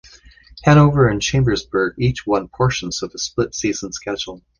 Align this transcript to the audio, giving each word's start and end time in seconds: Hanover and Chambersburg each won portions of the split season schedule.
Hanover 0.63 1.07
and 1.09 1.21
Chambersburg 1.21 1.93
each 1.99 2.25
won 2.25 2.47
portions 2.47 3.03
of 3.03 3.11
the 3.11 3.19
split 3.19 3.53
season 3.53 3.93
schedule. 3.93 4.41